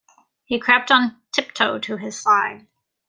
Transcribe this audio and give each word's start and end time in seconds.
He 0.45 0.57
crept 0.57 0.89
on 0.91 1.21
tiptoe 1.31 1.77
to 1.77 1.97
his 1.97 2.19
side. 2.19 2.65